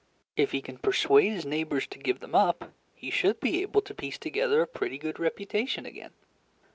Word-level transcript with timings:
If 0.35 0.51
he 0.51 0.61
can 0.63 0.79
persuade 0.79 1.31
his 1.31 1.45
neighbors 1.45 1.85
to 1.85 1.99
give 1.99 2.21
them 2.21 2.33
up, 2.33 2.71
he 2.95 3.11
should 3.11 3.39
be 3.39 3.61
able 3.61 3.83
to 3.83 3.93
piece 3.93 4.17
together 4.17 4.63
a 4.63 4.67
pretty 4.67 4.97
good 4.97 5.19
reputation 5.19 5.85
again. 5.85 6.13